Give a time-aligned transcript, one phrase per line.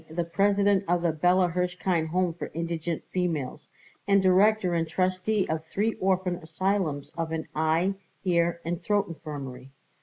[0.09, 3.67] the President of the Bella Hirshkind Home for Indigent Females,
[4.07, 7.93] and director and trustee of three orphan asylums and of an eye,
[8.23, 9.69] ear, and throat infirmary.